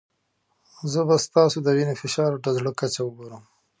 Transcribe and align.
زه 0.91 0.99
به 1.07 1.15
ستاسو 1.25 1.57
د 1.63 1.67
وینې 1.77 1.95
فشار 2.01 2.29
او 2.35 2.39
د 2.45 2.47
زړه 2.57 2.71
کچه 2.79 3.01
وګورم. 3.03 3.43